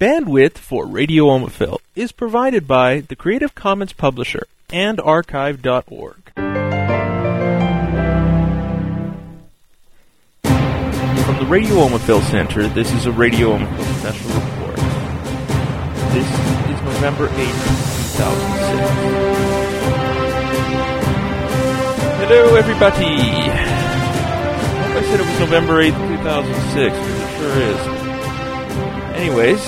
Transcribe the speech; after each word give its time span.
Bandwidth 0.00 0.58
for 0.58 0.86
Radio 0.86 1.24
Omofil 1.24 1.78
is 1.96 2.12
provided 2.12 2.68
by 2.68 3.00
the 3.00 3.16
Creative 3.16 3.52
Commons 3.56 3.92
Publisher 3.92 4.46
and 4.70 5.00
Archive.org. 5.00 6.14
From 6.34 6.44
the 11.38 11.46
Radio 11.48 11.74
Omofil 11.74 12.22
Center, 12.30 12.68
this 12.68 12.92
is 12.92 13.06
a 13.06 13.10
Radio 13.10 13.58
Omofil 13.58 13.98
special 13.98 14.30
report. 14.40 14.76
This 16.14 16.28
is 16.70 16.80
November 16.82 17.26
8th, 17.26 18.14
2006. 18.14 18.80
Hello, 22.20 22.54
everybody! 22.54 23.16
I 24.94 25.02
said 25.02 25.18
it 25.18 25.26
was 25.26 25.38
November 25.40 25.82
8th, 25.82 25.98
2006, 26.18 26.96
it 26.96 27.36
sure 27.36 27.58
is. 27.62 27.97
Anyways, 29.14 29.66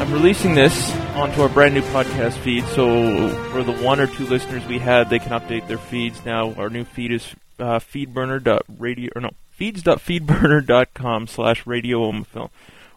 I'm 0.00 0.12
releasing 0.12 0.54
this 0.54 0.92
onto 1.14 1.42
our 1.42 1.48
brand 1.48 1.74
new 1.74 1.82
podcast 1.82 2.34
feed, 2.38 2.64
so 2.68 3.28
for 3.50 3.62
the 3.62 3.72
one 3.72 4.00
or 4.00 4.06
two 4.06 4.26
listeners 4.26 4.64
we 4.66 4.78
had, 4.78 5.10
they 5.10 5.18
can 5.18 5.30
update 5.30 5.68
their 5.68 5.78
feeds 5.78 6.24
now. 6.24 6.52
Our 6.54 6.70
new 6.70 6.84
feed 6.84 7.12
is 7.12 7.34
uh, 7.58 7.78
feedburner.radio, 7.78 9.10
or 9.14 9.20
no, 9.20 9.30
feeds.feedburner.com 9.50 11.26
slash 11.28 11.66
radio 11.66 12.10
omofil. 12.10 12.50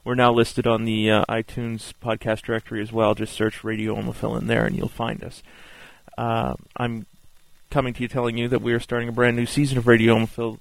We're 0.07 0.15
now 0.15 0.31
listed 0.31 0.65
on 0.65 0.85
the 0.85 1.11
uh, 1.11 1.25
iTunes 1.27 1.91
podcast 2.01 2.43
directory 2.43 2.81
as 2.81 2.93
well. 2.93 3.13
Just 3.13 3.33
search 3.33 3.65
Radio 3.65 3.93
Omofil 3.93 4.39
in 4.39 4.47
there 4.47 4.65
and 4.65 4.73
you'll 4.73 4.87
find 4.87 5.21
us. 5.21 5.43
Uh, 6.17 6.53
I'm 6.77 7.05
coming 7.69 7.93
to 7.93 8.03
you 8.03 8.07
telling 8.07 8.37
you 8.37 8.47
that 8.47 8.61
we 8.61 8.71
are 8.71 8.79
starting 8.79 9.09
a 9.09 9.11
brand 9.11 9.35
new 9.35 9.45
season 9.45 9.77
of 9.77 9.85
Radio 9.85 10.15
Omofil 10.15 10.59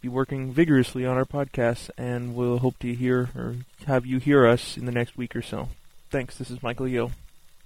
be 0.00 0.08
working 0.08 0.52
vigorously 0.52 1.04
on 1.04 1.16
our 1.16 1.24
podcast, 1.24 1.90
and 1.98 2.34
we'll 2.34 2.58
hope 2.58 2.78
to 2.80 2.94
hear 2.94 3.30
or 3.34 3.56
have 3.86 4.06
you 4.06 4.18
hear 4.18 4.46
us 4.46 4.76
in 4.76 4.86
the 4.86 4.92
next 4.92 5.16
week 5.16 5.34
or 5.34 5.42
so. 5.42 5.68
Thanks. 6.10 6.36
This 6.36 6.50
is 6.50 6.62
Michael 6.62 6.88
Yo. 6.88 7.10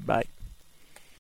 Bye. 0.05 0.25